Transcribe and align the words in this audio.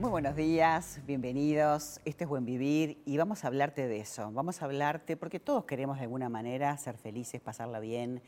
Muy 0.00 0.08
buenos 0.08 0.34
días, 0.34 0.98
bienvenidos. 1.06 2.00
Este 2.06 2.24
es 2.24 2.30
Buen 2.30 2.46
Vivir 2.46 3.02
y 3.04 3.18
vamos 3.18 3.44
a 3.44 3.48
hablarte 3.48 3.86
de 3.86 4.00
eso. 4.00 4.32
Vamos 4.32 4.62
a 4.62 4.64
hablarte 4.64 5.14
porque 5.14 5.40
todos 5.40 5.66
queremos 5.66 5.98
de 5.98 6.04
alguna 6.04 6.30
manera 6.30 6.74
ser 6.78 6.96
felices, 6.96 7.38
pasarla 7.42 7.80
bien, 7.80 8.22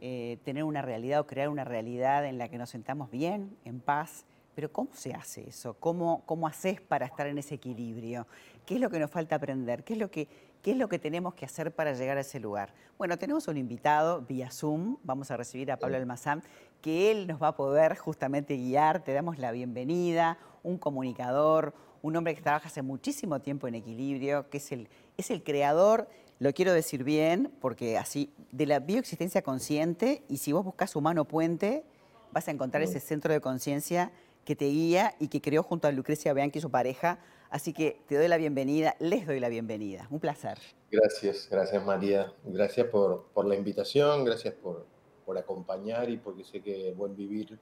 eh, 0.00 0.38
tener 0.42 0.64
una 0.64 0.80
realidad 0.80 1.20
o 1.20 1.26
crear 1.26 1.50
una 1.50 1.64
realidad 1.64 2.24
en 2.24 2.38
la 2.38 2.48
que 2.48 2.56
nos 2.56 2.70
sentamos 2.70 3.10
bien, 3.10 3.54
en 3.66 3.80
paz. 3.80 4.24
Pero 4.54 4.72
¿cómo 4.72 4.88
se 4.94 5.12
hace 5.12 5.46
eso? 5.46 5.74
¿Cómo, 5.74 6.22
¿Cómo 6.24 6.46
haces 6.46 6.80
para 6.80 7.04
estar 7.04 7.26
en 7.26 7.36
ese 7.36 7.56
equilibrio? 7.56 8.26
¿Qué 8.64 8.76
es 8.76 8.80
lo 8.80 8.88
que 8.88 8.98
nos 8.98 9.10
falta 9.10 9.36
aprender? 9.36 9.84
¿Qué 9.84 9.92
es 9.92 9.98
lo 9.98 10.10
que, 10.10 10.28
qué 10.62 10.70
es 10.70 10.78
lo 10.78 10.88
que 10.88 10.98
tenemos 10.98 11.34
que 11.34 11.44
hacer 11.44 11.74
para 11.74 11.92
llegar 11.92 12.16
a 12.16 12.22
ese 12.22 12.40
lugar? 12.40 12.72
Bueno, 12.96 13.18
tenemos 13.18 13.48
un 13.48 13.58
invitado 13.58 14.22
vía 14.22 14.50
Zoom, 14.50 14.96
vamos 15.02 15.30
a 15.30 15.36
recibir 15.36 15.72
a 15.72 15.76
Pablo 15.76 15.98
Almazán, 15.98 16.42
que 16.80 17.10
él 17.10 17.26
nos 17.26 17.42
va 17.42 17.48
a 17.48 17.56
poder 17.56 17.98
justamente 17.98 18.56
guiar, 18.56 19.04
te 19.04 19.12
damos 19.12 19.38
la 19.38 19.52
bienvenida, 19.52 20.38
un 20.62 20.78
comunicador, 20.78 21.74
un 22.02 22.16
hombre 22.16 22.34
que 22.34 22.42
trabaja 22.42 22.68
hace 22.68 22.82
muchísimo 22.82 23.40
tiempo 23.40 23.68
en 23.68 23.74
equilibrio, 23.74 24.48
que 24.50 24.58
es 24.58 24.72
el, 24.72 24.88
es 25.16 25.30
el 25.30 25.42
creador 25.42 26.08
lo 26.42 26.52
quiero 26.52 26.72
decir 26.72 27.04
bien, 27.04 27.52
porque 27.60 27.96
así, 27.96 28.34
de 28.50 28.66
la 28.66 28.80
bioexistencia 28.80 29.42
consciente, 29.42 30.24
y 30.28 30.38
si 30.38 30.50
vos 30.50 30.64
buscas 30.64 30.96
Humano 30.96 31.24
Puente, 31.24 31.84
vas 32.32 32.48
a 32.48 32.50
encontrar 32.50 32.82
ese 32.82 32.98
centro 32.98 33.32
de 33.32 33.40
conciencia 33.40 34.10
que 34.44 34.56
te 34.56 34.64
guía 34.64 35.14
y 35.20 35.28
que 35.28 35.40
creó 35.40 35.62
junto 35.62 35.86
a 35.86 35.92
Lucrecia 35.92 36.32
Bianchi, 36.32 36.60
su 36.60 36.68
pareja. 36.68 37.20
Así 37.48 37.72
que 37.72 38.02
te 38.08 38.16
doy 38.16 38.26
la 38.26 38.38
bienvenida, 38.38 38.96
les 38.98 39.24
doy 39.24 39.38
la 39.38 39.48
bienvenida. 39.48 40.08
Un 40.10 40.18
placer. 40.18 40.58
Gracias, 40.90 41.46
gracias 41.48 41.86
María. 41.86 42.32
Gracias 42.42 42.88
por, 42.88 43.28
por 43.32 43.46
la 43.46 43.54
invitación, 43.54 44.24
gracias 44.24 44.54
por, 44.54 44.84
por 45.24 45.38
acompañar 45.38 46.10
y 46.10 46.16
porque 46.16 46.42
sé 46.42 46.60
que 46.60 46.92
Buen 46.96 47.14
Vivir 47.14 47.56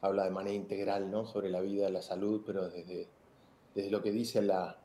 habla 0.00 0.24
de 0.24 0.30
manera 0.30 0.54
integral 0.54 1.10
¿no? 1.10 1.26
sobre 1.26 1.50
la 1.50 1.60
vida, 1.60 1.88
la 1.88 2.02
salud, 2.02 2.42
pero 2.46 2.68
desde, 2.68 3.08
desde 3.74 3.90
lo 3.90 4.02
que 4.02 4.12
dice 4.12 4.42
la, 4.42 4.78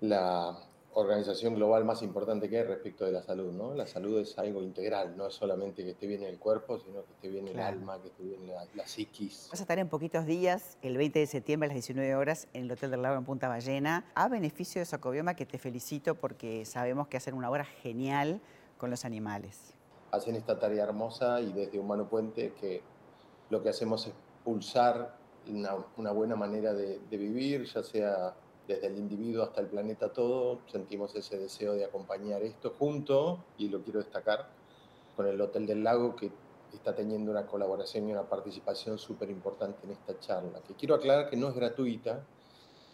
la 0.00 0.66
organización 0.98 1.54
global 1.54 1.84
más 1.84 2.02
importante 2.02 2.48
que 2.48 2.58
hay 2.58 2.64
respecto 2.64 3.04
de 3.04 3.12
la 3.12 3.22
salud, 3.22 3.52
¿no? 3.52 3.74
La 3.74 3.86
salud 3.86 4.18
es 4.18 4.38
algo 4.38 4.62
integral, 4.62 5.14
no 5.14 5.26
es 5.26 5.34
solamente 5.34 5.84
que 5.84 5.90
esté 5.90 6.06
bien 6.06 6.22
el 6.22 6.38
cuerpo, 6.38 6.78
sino 6.78 7.04
que 7.04 7.12
esté 7.12 7.28
bien 7.28 7.46
el 7.48 7.60
alma, 7.60 8.00
que 8.00 8.08
esté 8.08 8.22
bien 8.22 8.50
la, 8.74 8.86
psiquis. 8.86 9.48
Vas 9.50 9.60
a 9.60 9.64
estar 9.64 9.78
en 9.78 9.90
poquitos 9.90 10.24
días, 10.24 10.78
el 10.80 10.96
20 10.96 11.18
de 11.18 11.26
septiembre 11.26 11.66
a 11.66 11.68
las 11.68 11.74
19 11.74 12.14
horas, 12.14 12.48
en 12.54 12.64
el 12.64 12.72
Hotel 12.72 12.90
del 12.90 13.02
Lago 13.02 13.18
en 13.18 13.26
Punta 13.26 13.46
Ballena, 13.46 14.10
a 14.14 14.28
beneficio 14.28 14.80
de 14.80 14.86
Socobioma, 14.86 15.34
que 15.34 15.44
te 15.44 15.58
felicito 15.58 16.14
porque 16.14 16.64
sabemos 16.64 17.08
que 17.08 17.18
hacen 17.18 17.34
una 17.34 17.50
obra 17.50 17.66
genial 17.66 18.40
con 18.78 18.88
los 18.88 19.04
animales. 19.04 19.74
Hacen 20.12 20.34
esta 20.34 20.58
tarea 20.58 20.84
hermosa 20.84 21.42
y 21.42 21.52
desde 21.52 21.78
Humano 21.78 22.08
Puente 22.08 22.54
que 22.58 22.80
lo 23.50 23.62
que 23.62 23.68
hacemos 23.68 24.06
es 24.06 24.12
pulsar 24.44 25.16
una, 25.48 26.10
buena 26.10 26.36
manera 26.36 26.72
de, 26.72 26.98
de 26.98 27.16
vivir, 27.16 27.64
ya 27.64 27.82
sea 27.82 28.34
desde 28.66 28.88
el 28.88 28.98
individuo 28.98 29.44
hasta 29.44 29.60
el 29.60 29.68
planeta 29.68 30.12
todo, 30.12 30.60
sentimos 30.66 31.14
ese 31.14 31.38
deseo 31.38 31.74
de 31.74 31.84
acompañar 31.84 32.42
esto 32.42 32.74
junto, 32.78 33.44
y 33.58 33.68
lo 33.68 33.82
quiero 33.82 34.00
destacar, 34.00 34.48
con 35.14 35.26
el 35.26 35.40
Hotel 35.40 35.66
del 35.66 35.82
Lago, 35.82 36.14
que 36.14 36.30
está 36.72 36.94
teniendo 36.94 37.30
una 37.30 37.46
colaboración 37.46 38.08
y 38.08 38.12
una 38.12 38.24
participación 38.28 38.98
súper 38.98 39.30
importante 39.30 39.78
en 39.84 39.92
esta 39.92 40.18
charla, 40.18 40.60
que 40.66 40.74
quiero 40.74 40.94
aclarar 40.94 41.30
que 41.30 41.36
no 41.36 41.48
es 41.48 41.54
gratuita, 41.54 42.24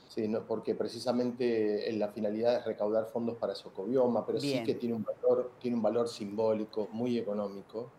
sino 0.08 0.42
porque 0.46 0.74
precisamente 0.74 1.90
la 1.92 2.08
finalidad 2.08 2.56
es 2.56 2.64
recaudar 2.66 3.06
fondos 3.06 3.36
para 3.38 3.54
Socobioma, 3.54 4.26
pero 4.26 4.38
sí 4.38 4.62
que 4.62 4.74
tiene 4.74 4.94
un, 4.94 5.04
valor, 5.04 5.52
tiene 5.58 5.76
un 5.76 5.82
valor 5.82 6.06
simbólico 6.06 6.88
muy 6.92 7.18
económico, 7.18 7.90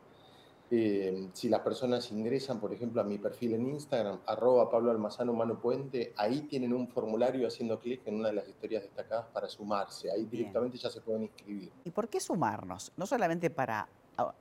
eh, 0.75 1.29
si 1.33 1.49
las 1.49 1.59
personas 1.59 2.11
ingresan, 2.11 2.59
por 2.59 2.73
ejemplo, 2.73 2.99
a 2.99 3.03
mi 3.03 3.19
perfil 3.19 3.53
en 3.53 3.67
Instagram, 3.67 4.21
arroba 4.25 4.71
Pablo 4.71 4.89
Almazano 4.89 5.31
Mano 5.31 5.59
Puente, 5.59 6.13
ahí 6.17 6.41
tienen 6.41 6.73
un 6.73 6.87
formulario 6.87 7.47
haciendo 7.47 7.79
clic 7.79 8.01
en 8.07 8.15
una 8.15 8.29
de 8.29 8.33
las 8.33 8.47
historias 8.47 8.81
destacadas 8.81 9.27
para 9.27 9.47
sumarse. 9.47 10.09
Ahí 10.09 10.25
directamente 10.25 10.79
ya 10.79 10.89
se 10.89 10.99
pueden 11.01 11.23
inscribir. 11.23 11.71
¿Y 11.85 11.91
por 11.91 12.09
qué 12.09 12.19
sumarnos? 12.19 12.91
No 12.97 13.05
solamente 13.05 13.51
para 13.51 13.87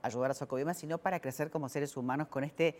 ayudar 0.01 0.31
a 0.31 0.33
Socobioma, 0.33 0.73
sino 0.73 0.97
para 0.97 1.19
crecer 1.19 1.51
como 1.51 1.69
seres 1.69 1.95
humanos 1.95 2.29
con 2.29 2.43
este 2.43 2.79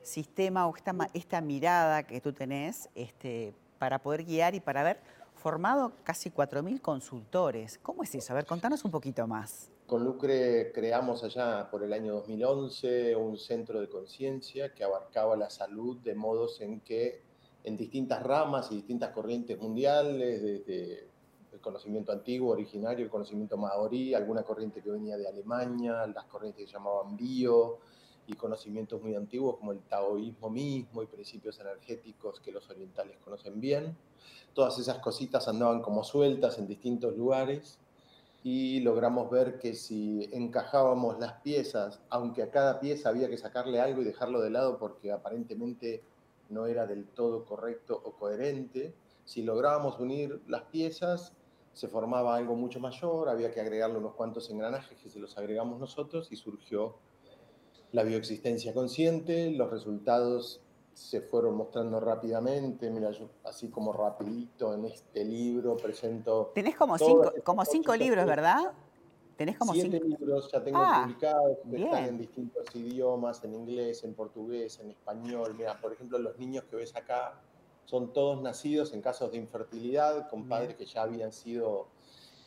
sistema 0.00 0.66
o 0.66 0.74
esta, 0.74 0.94
esta 1.12 1.42
mirada 1.42 2.04
que 2.04 2.22
tú 2.22 2.32
tenés 2.32 2.88
este, 2.94 3.52
para 3.78 3.98
poder 3.98 4.24
guiar 4.24 4.54
y 4.54 4.60
para 4.60 4.80
haber 4.80 4.98
formado 5.34 5.92
casi 6.04 6.30
4.000 6.30 6.80
consultores. 6.80 7.78
¿Cómo 7.82 8.02
es 8.02 8.14
eso? 8.14 8.32
A 8.32 8.36
ver, 8.36 8.46
contanos 8.46 8.82
un 8.86 8.90
poquito 8.90 9.26
más. 9.26 9.70
Con 9.88 10.04
Lucre 10.04 10.70
creamos 10.70 11.24
allá 11.24 11.70
por 11.70 11.82
el 11.82 11.94
año 11.94 12.12
2011 12.12 13.16
un 13.16 13.38
centro 13.38 13.80
de 13.80 13.88
conciencia 13.88 14.74
que 14.74 14.84
abarcaba 14.84 15.34
la 15.34 15.48
salud 15.48 15.96
de 16.00 16.14
modos 16.14 16.60
en 16.60 16.80
que 16.80 17.22
en 17.64 17.74
distintas 17.74 18.22
ramas 18.22 18.70
y 18.70 18.74
distintas 18.74 19.12
corrientes 19.12 19.58
mundiales, 19.58 20.42
desde 20.42 21.08
el 21.54 21.60
conocimiento 21.62 22.12
antiguo, 22.12 22.52
originario, 22.52 23.02
el 23.02 23.10
conocimiento 23.10 23.56
maorí, 23.56 24.12
alguna 24.12 24.42
corriente 24.42 24.82
que 24.82 24.90
venía 24.90 25.16
de 25.16 25.26
Alemania, 25.26 26.06
las 26.06 26.26
corrientes 26.26 26.66
que 26.66 26.70
llamaban 26.70 27.16
bio, 27.16 27.78
y 28.26 28.34
conocimientos 28.34 29.00
muy 29.00 29.14
antiguos 29.14 29.56
como 29.56 29.72
el 29.72 29.80
taoísmo 29.80 30.50
mismo 30.50 31.02
y 31.02 31.06
principios 31.06 31.58
energéticos 31.60 32.40
que 32.40 32.52
los 32.52 32.68
orientales 32.68 33.16
conocen 33.24 33.58
bien. 33.58 33.96
Todas 34.52 34.78
esas 34.78 34.98
cositas 34.98 35.48
andaban 35.48 35.80
como 35.80 36.04
sueltas 36.04 36.58
en 36.58 36.66
distintos 36.66 37.16
lugares 37.16 37.78
y 38.42 38.80
logramos 38.80 39.30
ver 39.30 39.58
que 39.58 39.74
si 39.74 40.28
encajábamos 40.32 41.18
las 41.18 41.34
piezas, 41.40 42.00
aunque 42.08 42.42
a 42.42 42.50
cada 42.50 42.80
pieza 42.80 43.08
había 43.08 43.28
que 43.28 43.36
sacarle 43.36 43.80
algo 43.80 44.02
y 44.02 44.04
dejarlo 44.04 44.40
de 44.40 44.50
lado 44.50 44.78
porque 44.78 45.10
aparentemente 45.10 46.02
no 46.48 46.66
era 46.66 46.86
del 46.86 47.06
todo 47.06 47.44
correcto 47.44 48.00
o 48.04 48.12
coherente, 48.12 48.94
si 49.24 49.42
lográbamos 49.42 49.98
unir 49.98 50.40
las 50.46 50.62
piezas, 50.64 51.32
se 51.72 51.88
formaba 51.88 52.34
algo 52.34 52.54
mucho 52.54 52.80
mayor, 52.80 53.28
había 53.28 53.50
que 53.50 53.60
agregarle 53.60 53.98
unos 53.98 54.14
cuantos 54.14 54.48
engranajes 54.50 54.98
que 54.98 55.10
se 55.10 55.18
los 55.18 55.36
agregamos 55.36 55.78
nosotros 55.78 56.28
y 56.30 56.36
surgió 56.36 56.96
la 57.92 58.02
bioexistencia 58.02 58.72
consciente, 58.72 59.50
los 59.50 59.70
resultados 59.70 60.60
se 60.98 61.20
fueron 61.20 61.54
mostrando 61.54 62.00
rápidamente. 62.00 62.90
Mira, 62.90 63.12
yo 63.12 63.30
así 63.44 63.68
como 63.68 63.92
rapidito 63.92 64.74
en 64.74 64.86
este 64.86 65.24
libro 65.24 65.76
presento... 65.76 66.50
Tenés 66.54 66.76
como 66.76 66.98
cinco, 66.98 67.32
como 67.44 67.64
cinco 67.64 67.94
libros, 67.94 68.26
¿verdad? 68.26 68.72
Tenés 69.36 69.56
como 69.56 69.72
Siete 69.72 70.00
libros 70.00 70.50
ya 70.52 70.64
tengo 70.64 70.78
ah, 70.80 71.02
publicados, 71.04 71.58
que 71.70 71.84
están 71.84 72.04
en 72.04 72.18
distintos 72.18 72.64
idiomas, 72.74 73.44
en 73.44 73.54
inglés, 73.54 74.02
en 74.02 74.14
portugués, 74.14 74.80
en 74.80 74.90
español. 74.90 75.54
Mira, 75.56 75.80
por 75.80 75.92
ejemplo, 75.92 76.18
los 76.18 76.36
niños 76.36 76.64
que 76.64 76.74
ves 76.74 76.96
acá 76.96 77.40
son 77.84 78.12
todos 78.12 78.42
nacidos 78.42 78.92
en 78.92 79.00
casos 79.00 79.30
de 79.30 79.38
infertilidad, 79.38 80.28
con 80.28 80.48
padres 80.48 80.74
que 80.74 80.84
ya 80.84 81.02
habían 81.02 81.30
sido 81.32 81.86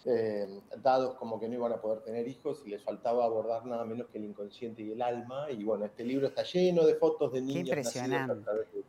eh, 0.06 0.48
dados 0.82 1.16
como 1.16 1.40
que 1.40 1.48
no 1.48 1.56
iban 1.56 1.72
a 1.74 1.82
poder 1.82 2.02
tener 2.02 2.28
hijos 2.28 2.64
y 2.66 2.70
les 2.70 2.84
faltaba 2.84 3.26
abordar 3.26 3.66
nada 3.66 3.86
menos 3.86 4.08
que 4.08 4.18
el 4.18 4.26
inconsciente 4.26 4.82
y 4.82 4.92
el 4.92 5.02
alma. 5.02 5.52
Y 5.52 5.64
bueno, 5.64 5.86
este 5.86 6.04
libro 6.04 6.28
está 6.28 6.44
lleno 6.44 6.86
de 6.86 6.96
fotos 6.96 7.34
de 7.34 7.42
niños 7.42 7.76
nacidos 7.76 8.30
a 8.30 8.42
través 8.42 8.74
de 8.74 8.84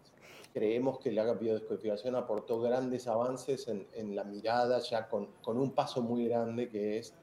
Creemos 0.52 0.98
que 0.98 1.10
la 1.12 1.32
biodescodificación 1.32 2.14
aportó 2.14 2.60
grandes 2.60 3.08
avances 3.08 3.68
en, 3.68 4.14
la 4.14 4.22
mirada, 4.24 4.80
ya 4.80 5.08
con, 5.08 5.28
con, 5.40 5.56
un 5.56 5.70
paso 5.70 6.02
muy 6.02 6.26
grande 6.28 6.68
que 6.68 6.98
es 6.98 7.14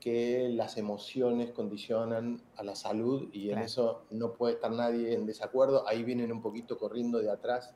que 0.00 0.50
las 0.50 0.76
emociones 0.76 1.50
condicionan 1.52 2.42
a 2.56 2.62
la 2.62 2.74
salud 2.74 3.30
y 3.32 3.50
en 3.50 3.60
eso 3.60 4.02
no 4.10 4.34
puede 4.34 4.54
estar 4.56 4.70
nadie 4.70 5.14
en 5.14 5.24
desacuerdo. 5.24 5.88
Ahí 5.88 6.04
vienen 6.04 6.30
un 6.30 6.42
poquito 6.42 6.76
corriendo 6.76 7.20
de 7.20 7.30
atrás 7.30 7.72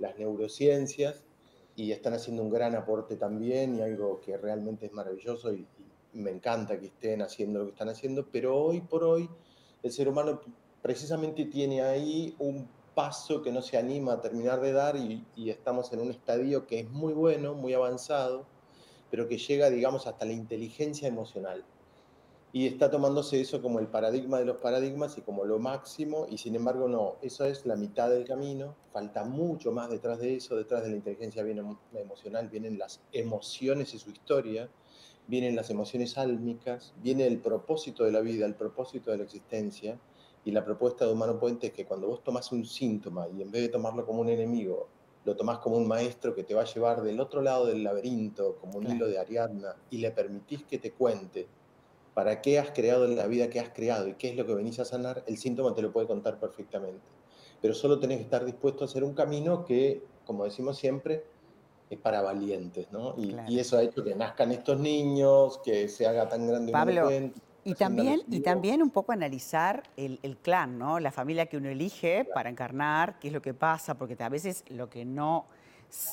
las 0.00 0.18
neurociencias 0.18 1.22
y 1.80 1.92
están 1.92 2.12
haciendo 2.12 2.42
un 2.42 2.50
gran 2.50 2.74
aporte 2.74 3.16
también 3.16 3.76
y 3.76 3.80
algo 3.80 4.20
que 4.20 4.36
realmente 4.36 4.86
es 4.86 4.92
maravilloso 4.92 5.52
y, 5.52 5.66
me 6.12 6.32
encanta 6.32 6.80
que 6.80 6.86
estén 6.86 7.22
haciendo 7.22 7.60
lo 7.60 7.64
que 7.66 7.70
están 7.70 7.88
haciendo, 7.88 8.26
pero 8.32 8.56
hoy 8.56 8.80
por 8.80 9.04
hoy 9.04 9.30
el 9.80 9.92
ser 9.92 10.08
humano 10.08 10.40
precisamente 10.82 11.44
tiene 11.44 11.82
ahí 11.82 12.34
un 12.40 12.68
paso 12.96 13.40
que 13.42 13.52
no 13.52 13.62
se 13.62 13.78
anima 13.78 14.14
a 14.14 14.20
terminar 14.20 14.60
de 14.60 14.72
dar 14.72 14.96
y, 14.96 15.24
estamos 15.36 15.92
en 15.92 16.00
un 16.00 16.10
estadio 16.10 16.66
que 16.66 16.80
es 16.80 16.90
muy 16.90 17.12
bueno, 17.12 17.54
muy 17.54 17.72
avanzado, 17.72 18.44
pero 19.08 19.28
que 19.28 19.38
llega, 19.38 19.70
digamos, 19.70 20.08
hasta 20.08 20.24
la 20.24 20.32
inteligencia 20.32 21.06
emocional 21.06 21.64
y 22.52 22.66
está 22.66 22.90
tomándose 22.90 23.40
eso 23.40 23.62
como 23.62 23.78
el 23.78 23.86
paradigma 23.86 24.38
de 24.38 24.44
los 24.44 24.56
paradigmas 24.56 25.16
y 25.18 25.20
como 25.22 25.44
lo 25.44 25.58
máximo, 25.58 26.26
y 26.28 26.38
sin 26.38 26.56
embargo 26.56 26.88
no, 26.88 27.16
eso 27.22 27.44
es 27.44 27.64
la 27.64 27.76
mitad 27.76 28.10
del 28.10 28.24
camino, 28.24 28.74
falta 28.92 29.24
mucho 29.24 29.70
más 29.70 29.88
detrás 29.88 30.18
de 30.18 30.36
eso, 30.36 30.56
detrás 30.56 30.82
de 30.82 30.90
la 30.90 30.96
inteligencia 30.96 31.44
viene 31.44 31.62
emocional, 31.94 32.48
vienen 32.48 32.78
las 32.78 33.00
emociones 33.12 33.94
y 33.94 33.98
su 33.98 34.10
historia, 34.10 34.68
vienen 35.28 35.54
las 35.54 35.70
emociones 35.70 36.18
álmicas, 36.18 36.92
viene 37.00 37.26
el 37.26 37.38
propósito 37.38 38.02
de 38.02 38.10
la 38.10 38.20
vida, 38.20 38.46
el 38.46 38.56
propósito 38.56 39.12
de 39.12 39.18
la 39.18 39.24
existencia, 39.24 39.98
y 40.44 40.50
la 40.52 40.64
propuesta 40.64 41.06
de 41.06 41.12
Humano 41.12 41.38
Puente 41.38 41.68
es 41.68 41.72
que 41.72 41.84
cuando 41.84 42.08
vos 42.08 42.24
tomás 42.24 42.50
un 42.50 42.64
síntoma 42.64 43.28
y 43.28 43.42
en 43.42 43.50
vez 43.50 43.62
de 43.62 43.68
tomarlo 43.68 44.06
como 44.06 44.22
un 44.22 44.30
enemigo, 44.30 44.88
lo 45.24 45.36
tomás 45.36 45.58
como 45.58 45.76
un 45.76 45.86
maestro 45.86 46.34
que 46.34 46.44
te 46.44 46.54
va 46.54 46.62
a 46.62 46.64
llevar 46.64 47.02
del 47.02 47.20
otro 47.20 47.42
lado 47.42 47.66
del 47.66 47.84
laberinto, 47.84 48.56
como 48.56 48.78
un 48.78 48.90
hilo 48.90 49.06
de 49.06 49.18
Ariadna, 49.18 49.76
y 49.90 49.98
le 49.98 50.10
permitís 50.10 50.64
que 50.64 50.78
te 50.78 50.92
cuente 50.92 51.46
para 52.14 52.40
qué 52.40 52.58
has 52.58 52.70
creado 52.70 53.06
la 53.06 53.26
vida 53.26 53.48
que 53.50 53.60
has 53.60 53.70
creado 53.70 54.08
y 54.08 54.14
qué 54.14 54.30
es 54.30 54.36
lo 54.36 54.46
que 54.46 54.54
venís 54.54 54.78
a 54.80 54.84
sanar, 54.84 55.22
el 55.26 55.38
síntoma 55.38 55.74
te 55.74 55.82
lo 55.82 55.92
puede 55.92 56.06
contar 56.06 56.38
perfectamente. 56.38 57.00
Pero 57.60 57.74
solo 57.74 57.98
tenés 57.98 58.18
que 58.18 58.24
estar 58.24 58.44
dispuesto 58.44 58.84
a 58.84 58.86
hacer 58.86 59.04
un 59.04 59.14
camino 59.14 59.64
que, 59.64 60.02
como 60.24 60.44
decimos 60.44 60.78
siempre, 60.78 61.24
es 61.88 61.98
para 61.98 62.22
valientes, 62.22 62.90
¿no? 62.92 63.14
Y, 63.16 63.58
eso 63.58 63.76
ha 63.76 63.82
hecho 63.82 64.02
que 64.02 64.14
nazcan 64.14 64.52
estos 64.52 64.78
niños, 64.78 65.58
que 65.64 65.88
se 65.88 66.06
haga 66.06 66.28
tan 66.28 66.46
grande 66.46 66.72
Pablo, 66.72 67.10
y 67.62 67.74
también, 67.74 68.22
y 68.28 68.40
también 68.40 68.82
un 68.82 68.90
poco 68.90 69.12
analizar 69.12 69.82
el, 69.96 70.38
clan, 70.42 70.78
¿no? 70.78 70.98
La 70.98 71.10
familia 71.10 71.46
que 71.46 71.58
uno 71.58 71.68
elige 71.68 72.24
para 72.32 72.48
encarnar, 72.48 73.18
qué 73.18 73.28
es 73.28 73.34
lo 73.34 73.42
que 73.42 73.52
pasa, 73.52 73.96
porque 73.96 74.20
a 74.22 74.28
veces 74.28 74.64
lo 74.68 74.88
que 74.88 75.04
no 75.04 75.44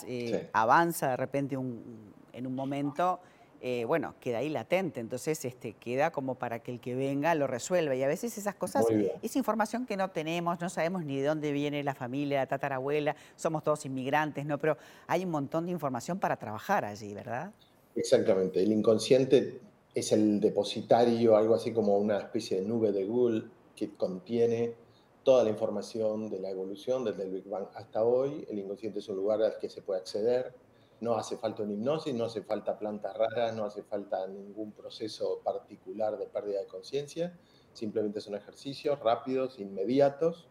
eh, 0.05 0.49
avanza 0.51 1.11
de 1.11 1.17
repente 1.17 1.55
en 1.55 2.47
un 2.47 2.55
momento 2.55 3.19
eh, 3.69 3.83
bueno, 3.83 4.15
queda 4.21 4.37
ahí 4.37 4.47
latente, 4.47 5.01
entonces 5.01 5.43
este, 5.43 5.73
queda 5.73 6.09
como 6.09 6.35
para 6.35 6.59
que 6.59 6.71
el 6.71 6.79
que 6.79 6.95
venga 6.95 7.35
lo 7.35 7.47
resuelva. 7.47 7.95
Y 7.95 8.01
a 8.01 8.07
veces 8.07 8.37
esas 8.37 8.55
cosas, 8.55 8.85
esa 9.21 9.37
información 9.37 9.85
que 9.85 9.97
no 9.97 10.09
tenemos, 10.09 10.61
no 10.61 10.69
sabemos 10.69 11.03
ni 11.03 11.19
de 11.19 11.27
dónde 11.27 11.51
viene 11.51 11.83
la 11.83 11.93
familia, 11.93 12.39
la 12.39 12.47
tatarabuela, 12.47 13.17
somos 13.35 13.65
todos 13.65 13.85
inmigrantes, 13.85 14.45
¿no? 14.45 14.57
Pero 14.57 14.77
hay 15.05 15.25
un 15.25 15.31
montón 15.31 15.65
de 15.65 15.73
información 15.73 16.17
para 16.17 16.37
trabajar 16.37 16.85
allí, 16.85 17.13
¿verdad? 17.13 17.51
Exactamente, 17.93 18.63
el 18.63 18.71
inconsciente 18.71 19.59
es 19.93 20.13
el 20.13 20.39
depositario, 20.39 21.35
algo 21.35 21.53
así 21.53 21.73
como 21.73 21.97
una 21.97 22.19
especie 22.19 22.61
de 22.61 22.65
nube 22.65 22.93
de 22.93 23.03
Google 23.03 23.43
que 23.75 23.95
contiene 23.95 24.75
toda 25.23 25.43
la 25.43 25.49
información 25.49 26.29
de 26.29 26.39
la 26.39 26.51
evolución 26.51 27.03
desde 27.03 27.23
el 27.23 27.31
Big 27.31 27.49
Bang 27.49 27.67
hasta 27.75 28.05
hoy. 28.05 28.47
El 28.49 28.59
inconsciente 28.59 28.99
es 28.99 29.09
un 29.09 29.17
lugar 29.17 29.41
al 29.41 29.59
que 29.59 29.69
se 29.69 29.81
puede 29.81 29.99
acceder 29.99 30.53
no 30.99 31.15
hace 31.15 31.37
falta 31.37 31.63
una 31.63 31.73
hipnosis, 31.73 32.13
no 32.13 32.25
hace 32.25 32.41
falta 32.41 32.77
plantas 32.77 33.15
raras, 33.15 33.55
no 33.55 33.65
hace 33.65 33.83
falta 33.83 34.25
ningún 34.27 34.71
proceso 34.71 35.41
particular 35.43 36.17
de 36.17 36.25
pérdida 36.25 36.59
de 36.59 36.67
conciencia, 36.67 37.37
simplemente 37.73 38.21
son 38.21 38.35
ejercicios 38.35 38.99
rápidos, 38.99 39.59
inmediatos. 39.59 40.47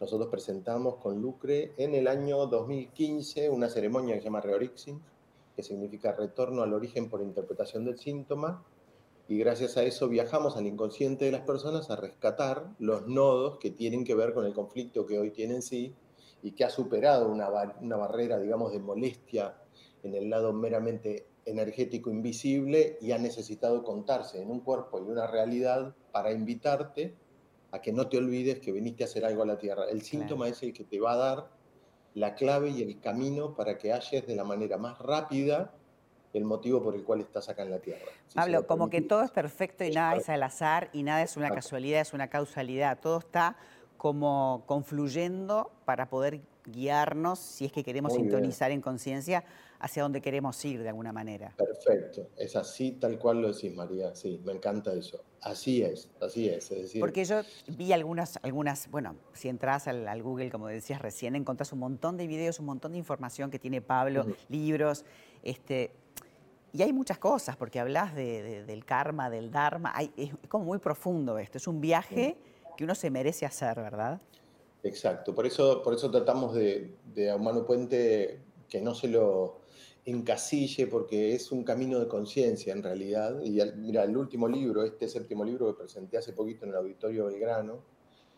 Nosotros 0.00 0.30
presentamos 0.30 0.96
con 0.96 1.20
Lucre 1.20 1.74
en 1.76 1.94
el 1.94 2.08
año 2.08 2.46
2015 2.46 3.50
una 3.50 3.68
ceremonia 3.68 4.14
que 4.14 4.20
se 4.20 4.24
llama 4.24 4.40
Reorixing, 4.40 5.02
que 5.54 5.62
significa 5.62 6.12
retorno 6.12 6.62
al 6.62 6.72
origen 6.72 7.10
por 7.10 7.20
interpretación 7.20 7.84
del 7.84 7.98
síntoma, 7.98 8.64
y 9.28 9.38
gracias 9.38 9.76
a 9.76 9.84
eso 9.84 10.08
viajamos 10.08 10.56
al 10.56 10.66
inconsciente 10.66 11.26
de 11.26 11.30
las 11.30 11.42
personas 11.42 11.88
a 11.90 11.96
rescatar 11.96 12.70
los 12.80 13.06
nodos 13.06 13.58
que 13.58 13.70
tienen 13.70 14.04
que 14.04 14.16
ver 14.16 14.32
con 14.32 14.44
el 14.44 14.52
conflicto 14.54 15.06
que 15.06 15.20
hoy 15.20 15.30
tienen 15.30 15.62
sí 15.62 15.94
y 16.42 16.52
que 16.52 16.64
ha 16.64 16.70
superado 16.70 17.28
una, 17.28 17.48
una 17.80 17.96
barrera, 17.96 18.40
digamos, 18.40 18.72
de 18.72 18.80
molestia 18.80 19.54
en 20.02 20.14
el 20.14 20.30
lado 20.30 20.52
meramente 20.52 21.26
energético 21.44 22.10
invisible 22.10 22.98
y 23.00 23.12
ha 23.12 23.18
necesitado 23.18 23.82
contarse 23.82 24.40
en 24.40 24.50
un 24.50 24.60
cuerpo 24.60 24.98
y 24.98 25.10
una 25.10 25.26
realidad 25.26 25.94
para 26.12 26.32
invitarte 26.32 27.14
a 27.72 27.80
que 27.80 27.92
no 27.92 28.08
te 28.08 28.18
olvides 28.18 28.60
que 28.60 28.72
viniste 28.72 29.04
a 29.04 29.06
hacer 29.06 29.24
algo 29.24 29.42
a 29.42 29.46
la 29.46 29.58
Tierra. 29.58 29.84
El 29.90 30.02
síntoma 30.02 30.48
es 30.48 30.62
el 30.62 30.72
que 30.72 30.84
te 30.84 31.00
va 31.00 31.12
a 31.12 31.16
dar 31.16 31.50
la 32.14 32.34
clave 32.34 32.70
y 32.70 32.82
el 32.82 33.00
camino 33.00 33.54
para 33.54 33.78
que 33.78 33.92
halles 33.92 34.26
de 34.26 34.34
la 34.34 34.44
manera 34.44 34.76
más 34.76 34.98
rápida 34.98 35.72
el 36.32 36.44
motivo 36.44 36.82
por 36.82 36.94
el 36.94 37.02
cual 37.02 37.20
estás 37.20 37.48
acá 37.48 37.62
en 37.62 37.70
la 37.70 37.80
Tierra. 37.80 38.06
Pablo, 38.34 38.66
como 38.66 38.88
que 38.88 39.00
todo 39.00 39.22
es 39.22 39.30
perfecto 39.30 39.84
y 39.84 39.90
nada 39.90 40.16
es 40.16 40.28
al 40.28 40.42
azar 40.42 40.88
y 40.92 41.02
nada 41.02 41.22
es 41.22 41.36
una 41.36 41.50
casualidad, 41.50 42.00
es 42.00 42.12
una 42.12 42.28
causalidad. 42.28 42.98
Todo 43.00 43.18
está 43.18 43.56
como 43.96 44.62
confluyendo 44.66 45.70
para 45.84 46.08
poder 46.08 46.40
guiarnos, 46.70 47.38
si 47.38 47.66
es 47.66 47.72
que 47.72 47.84
queremos 47.84 48.14
sintonizar 48.14 48.70
en 48.70 48.80
conciencia, 48.80 49.44
hacia 49.78 50.02
dónde 50.02 50.20
queremos 50.20 50.62
ir 50.64 50.82
de 50.82 50.88
alguna 50.90 51.12
manera. 51.12 51.54
Perfecto, 51.56 52.28
es 52.36 52.54
así 52.54 52.92
tal 52.92 53.18
cual 53.18 53.40
lo 53.40 53.52
decís, 53.52 53.74
María, 53.74 54.14
sí, 54.14 54.40
me 54.44 54.52
encanta 54.52 54.92
eso. 54.92 55.24
Así 55.40 55.82
es, 55.82 56.10
así 56.20 56.48
es. 56.48 56.68
decir... 56.68 57.00
Porque 57.00 57.24
yo 57.24 57.40
vi 57.66 57.92
algunas, 57.92 58.38
algunas 58.42 58.90
bueno, 58.90 59.16
si 59.32 59.48
entras 59.48 59.88
al, 59.88 60.22
Google, 60.22 60.50
como 60.50 60.68
decías 60.68 61.00
recién, 61.00 61.34
encontrás 61.34 61.72
un 61.72 61.78
montón 61.78 62.18
de 62.18 62.26
videos, 62.26 62.60
un 62.60 62.66
montón 62.66 62.92
de 62.92 62.98
información 62.98 63.50
que 63.50 63.58
tiene 63.58 63.80
Pablo, 63.80 64.26
libros, 64.48 65.04
este, 65.42 65.92
y 66.72 66.82
hay 66.82 66.92
muchas 66.92 67.18
cosas, 67.18 67.56
porque 67.56 67.80
hablas 67.80 68.14
del 68.14 68.84
karma, 68.84 69.30
del 69.30 69.50
dharma, 69.50 69.94
es, 70.16 70.30
como 70.48 70.64
muy 70.64 70.78
profundo 70.78 71.38
esto, 71.38 71.58
es 71.58 71.66
un 71.66 71.80
viaje 71.80 72.36
que 72.76 72.84
uno 72.84 72.94
se 72.94 73.10
merece 73.10 73.46
hacer, 73.46 73.76
¿verdad? 73.76 74.20
Exacto, 74.82 75.34
por 75.34 75.46
eso, 75.46 75.82
por 75.82 75.94
eso 75.94 76.10
tratamos 76.10 76.54
de, 76.54 76.94
de 77.14 77.30
a 77.30 77.36
Humano 77.36 77.66
Puente 77.66 78.40
que 78.68 78.80
no 78.80 78.94
se 78.94 79.08
lo 79.08 79.60
encasille 80.04 80.86
porque 80.86 81.34
es 81.34 81.52
un 81.52 81.64
camino 81.64 81.98
de 81.98 82.08
conciencia 82.08 82.72
en 82.72 82.82
realidad. 82.82 83.40
Y 83.42 83.60
mira, 83.76 84.04
el 84.04 84.16
último 84.16 84.48
libro, 84.48 84.84
este 84.84 85.08
séptimo 85.08 85.44
libro 85.44 85.66
que 85.66 85.82
presenté 85.82 86.18
hace 86.18 86.32
poquito 86.32 86.64
en 86.64 86.70
el 86.70 86.76
Auditorio 86.76 87.26
Belgrano, 87.26 87.82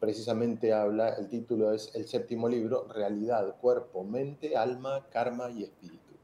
precisamente 0.01 0.73
habla, 0.73 1.11
el 1.11 1.29
título 1.29 1.73
es 1.73 1.95
El 1.95 2.09
séptimo 2.09 2.49
libro, 2.49 2.89
Realidad, 2.89 3.57
Cuerpo, 3.61 4.03
Mente, 4.03 4.57
Alma, 4.57 5.07
Karma 5.11 5.51
y 5.51 5.63
Espíritu. 5.63 6.15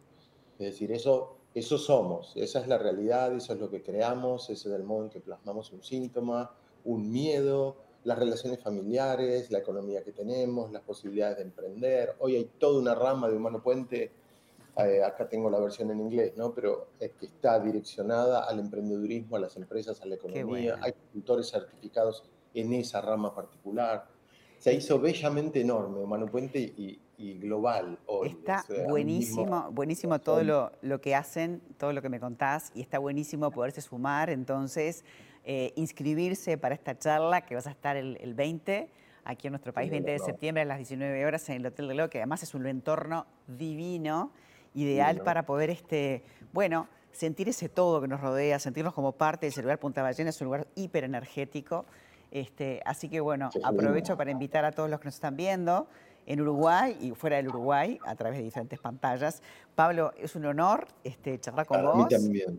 Es 0.59 0.73
decir, 0.73 0.91
eso, 0.91 1.37
eso 1.55 1.79
somos, 1.79 2.33
esa 2.35 2.61
es 2.61 2.67
la 2.67 2.79
realidad, 2.79 3.33
eso 3.37 3.53
es 3.53 3.61
lo 3.61 3.71
que 3.71 3.83
creamos, 3.83 4.51
ese 4.51 4.69
es 4.69 4.75
el 4.75 4.83
modo 4.83 5.05
en 5.05 5.11
que 5.11 5.21
plasmamos 5.21 5.73
un 5.73 5.85
síntoma, 5.85 6.51
un 6.85 7.13
miedo, 7.13 7.77
las 8.09 8.19
relaciones 8.19 8.59
familiares, 8.61 9.51
la 9.51 9.59
economía 9.59 10.03
que 10.03 10.13
tenemos, 10.13 10.73
las 10.73 10.83
posibilidades 10.83 11.37
de 11.37 11.43
emprender. 11.43 12.15
Hoy 12.21 12.37
hay 12.37 12.45
toda 12.59 12.81
una 12.81 12.95
rama 12.95 13.29
de 13.29 13.37
Humano 13.37 13.63
Puente 13.63 14.11
eh, 14.79 15.03
acá 15.03 15.29
tengo 15.29 15.51
la 15.51 15.59
versión 15.59 15.91
en 15.91 16.01
inglés, 16.01 16.35
¿no? 16.37 16.55
Pero 16.55 16.91
es 17.01 17.11
que 17.19 17.27
está 17.27 17.59
direccionada 17.59 18.45
al 18.45 18.61
emprendedurismo, 18.61 19.37
a 19.37 19.41
las 19.41 19.57
empresas, 19.57 20.01
a 20.01 20.07
la 20.07 20.15
economía. 20.15 20.79
Hay 20.81 20.93
consultores 20.93 21.51
certificados 21.51 22.23
en 22.55 22.73
esa 22.73 23.01
rama 23.01 23.35
particular. 23.35 24.07
Se 24.59 24.75
hizo 24.75 24.99
bellamente 24.99 25.61
enorme, 25.61 25.99
Humano 25.99 26.27
Puente, 26.27 26.59
y, 26.59 27.01
global 27.41 27.99
hoy. 28.07 28.29
Está 28.29 28.65
buenísimo, 28.89 29.71
buenísimo 29.73 30.21
todo 30.21 30.45
lo, 30.45 30.71
lo, 30.83 31.01
que 31.01 31.17
hacen, 31.17 31.61
todo 31.77 31.93
lo 31.93 32.01
que 32.01 32.09
me 32.09 32.21
contás, 32.21 32.71
y 32.77 32.81
está 32.81 33.01
buenísimo 33.01 33.51
poderse 33.51 33.81
sumar, 33.81 34.31
entonces, 34.31 35.05
eh, 35.45 35.73
inscribirse 35.75 36.59
para 36.59 36.77
esta 36.77 36.97
charla 36.97 37.41
que 37.45 37.57
vas 37.57 37.67
a 37.67 37.71
estar 37.71 37.97
el, 37.97 38.19
el 38.21 38.35
20 38.35 38.89
aquí 39.25 39.49
en 39.49 39.53
nuestro 39.53 39.73
país, 39.73 39.91
20 39.91 40.11
de 40.11 40.19
septiembre 40.21 40.63
a 40.63 40.65
las 40.65 40.79
19 40.79 41.27
horas 41.27 41.49
en 41.49 41.57
el 41.57 41.67
Hotel 41.67 41.89
de 41.89 41.95
Lo, 41.95 42.09
que 42.09 42.19
además 42.19 42.43
es 42.43 42.55
un 42.55 42.67
entorno 42.67 43.27
divino 43.47 44.33
ideal 44.75 45.23
para 45.23 45.45
poder, 45.45 45.71
este, 45.71 46.23
bueno, 46.53 46.89
sentir 47.13 47.49
ese 47.49 47.69
todo 47.69 48.01
que 48.01 48.09
nos 48.09 48.21
rodea, 48.21 48.59
sentirnos 48.59 48.95
como 48.95 49.13
parte 49.13 49.51
del 49.51 49.63
lugar 49.63 49.79
Punta 49.79 50.03
Ballena, 50.03 50.31
es 50.31 50.41
un 50.41 50.47
lugar 50.47 50.67
hiperenergético. 50.77 51.85
Este, 52.31 52.83
así 52.85 53.09
que 53.09 53.21
bueno, 53.21 53.51
aprovecho 53.63 54.17
para 54.17 54.31
invitar 54.31 54.65
a 54.65 54.73
todos 54.73 54.91
los 54.91 55.01
que 55.01 55.07
nos 55.07 55.15
están 55.15 55.37
viendo 55.37 55.89
en 56.29 56.43
Uruguay 56.43 56.95
y 57.01 57.13
fuera 57.13 57.37
del 57.37 57.49
Uruguay 57.49 57.99
a 58.05 58.15
través 58.15 58.39
de 58.39 58.45
diferentes 58.45 58.79
pantallas. 58.79 59.43
Pablo, 59.75 60.13
es 60.19 60.37
un 60.37 60.45
honor 60.45 60.87
este, 61.03 61.41
charlar 61.41 61.65
con 61.65 61.83
vos. 61.83 62.09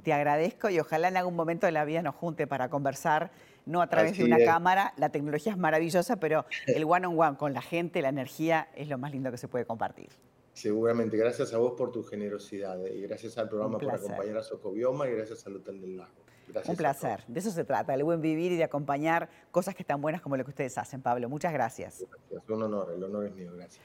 Te 0.04 0.12
agradezco 0.12 0.72
y 0.72 0.80
ojalá 0.80 1.08
en 1.08 1.18
algún 1.18 1.36
momento 1.36 1.68
de 1.68 1.72
la 1.72 1.86
vida 1.86 2.02
nos 2.02 2.16
junte 2.16 2.48
para 2.48 2.70
conversar, 2.70 3.30
no 3.68 3.82
a 3.84 3.88
través 3.88 4.18
de 4.18 4.24
una 4.24 4.44
cámara. 4.44 4.94
La 4.98 5.10
tecnología 5.10 5.52
es 5.52 5.58
maravillosa, 5.58 6.16
pero 6.16 6.46
el 6.66 6.84
one 6.84 7.06
on 7.06 7.20
one 7.20 7.38
con 7.38 7.54
la 7.54 7.62
gente, 7.62 8.02
la 8.02 8.10
energía, 8.10 8.70
es 8.76 8.90
lo 8.90 8.98
más 8.98 9.12
lindo 9.12 9.30
que 9.30 9.38
se 9.38 9.48
puede 9.48 9.66
compartir. 9.66 10.10
Seguramente, 10.54 11.16
gracias 11.16 11.54
a 11.54 11.60
vos 11.60 11.74
por 11.78 11.92
tu 11.92 12.04
generosidad 12.04 12.84
eh, 12.86 12.98
y 12.98 13.02
gracias 13.04 13.38
al 13.38 13.48
programa 13.48 13.78
por 13.78 13.94
acompañar 13.94 14.38
a 14.38 14.44
Socobioma 14.44 15.08
y 15.08 15.14
gracias 15.14 15.46
al 15.46 15.58
Hotel 15.58 15.80
del 15.80 15.96
Lago. 15.96 16.26
Un 16.68 16.76
placer, 16.76 17.24
de 17.28 17.40
eso 17.40 17.52
se 17.52 17.64
trata, 17.64 17.94
el 17.94 18.04
buen 18.04 18.22
vivir 18.22 18.52
y 18.52 18.58
de 18.58 18.64
acompañar 18.64 19.30
cosas 19.52 19.76
que 19.76 19.84
están 19.84 20.02
buenas 20.02 20.22
como 20.22 20.38
lo 20.38 20.44
que 20.44 20.50
ustedes 20.50 20.78
hacen, 20.78 21.02
Pablo. 21.02 21.30
Muchas 21.30 21.54
gracias. 21.54 22.06
Gracias, 22.30 22.50
un 22.50 22.64
honor, 22.64 22.92
el 22.96 23.04
honor 23.04 23.26
es 23.26 23.36
mío, 23.36 23.52
gracias. 23.56 23.82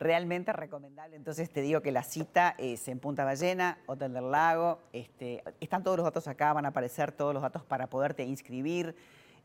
Realmente 0.00 0.52
recomendable, 0.52 1.16
entonces 1.16 1.48
te 1.50 1.60
digo 1.60 1.80
que 1.80 1.92
la 1.92 2.02
cita 2.02 2.54
es 2.58 2.88
en 2.88 2.98
Punta 2.98 3.24
Ballena, 3.24 3.78
Hotel 3.86 4.12
del 4.12 4.30
Lago, 4.30 4.80
este, 4.92 5.42
están 5.60 5.84
todos 5.84 5.96
los 5.96 6.04
datos 6.04 6.26
acá, 6.26 6.52
van 6.52 6.66
a 6.66 6.68
aparecer 6.68 7.12
todos 7.12 7.32
los 7.32 7.42
datos 7.42 7.64
para 7.64 7.88
poderte 7.88 8.24
inscribir. 8.24 8.96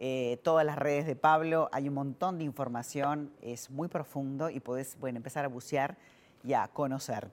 Eh, 0.02 0.40
todas 0.44 0.66
las 0.66 0.78
redes 0.78 1.06
de 1.06 1.18
Pablo, 1.18 1.68
hay 1.74 1.90
un 1.90 1.94
montón 1.94 2.38
de 2.38 2.46
información, 2.46 3.34
es 3.42 3.70
muy 3.70 3.90
profundo 3.90 4.50
y 4.50 4.62
podés 4.62 4.98
bueno, 4.98 5.18
empezar 5.18 5.44
a 5.44 5.50
bucear 5.50 5.98
y 6.42 6.54
a 6.54 6.70
conocer. 6.70 7.28